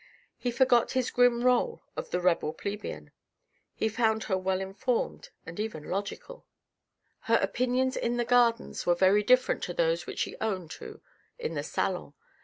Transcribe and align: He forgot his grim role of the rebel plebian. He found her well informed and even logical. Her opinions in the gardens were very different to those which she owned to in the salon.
He 0.35 0.49
forgot 0.49 0.93
his 0.93 1.11
grim 1.11 1.43
role 1.43 1.83
of 1.95 2.09
the 2.09 2.19
rebel 2.19 2.53
plebian. 2.55 3.11
He 3.75 3.87
found 3.87 4.23
her 4.23 4.35
well 4.35 4.59
informed 4.59 5.29
and 5.45 5.59
even 5.59 5.83
logical. 5.83 6.47
Her 7.19 7.35
opinions 7.39 7.95
in 7.95 8.17
the 8.17 8.25
gardens 8.25 8.87
were 8.87 8.95
very 8.95 9.21
different 9.21 9.61
to 9.65 9.75
those 9.75 10.07
which 10.07 10.17
she 10.17 10.35
owned 10.41 10.71
to 10.71 11.01
in 11.37 11.53
the 11.53 11.61
salon. 11.61 12.15